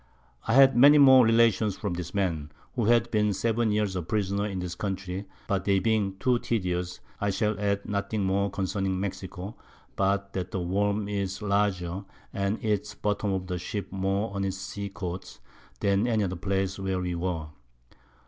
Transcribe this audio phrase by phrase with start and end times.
[0.47, 4.47] I had many more Relations from this Man, who had been 7 Years a Prisoner
[4.47, 9.57] in this Country; but they being too tedious, I shall add nothing more concerning Mexico,
[9.95, 12.03] but that the Worm is larger,
[12.33, 15.39] and eats the Bottoms of the Ships more on its Sea Coasts,
[15.81, 17.49] than any other Place where we were.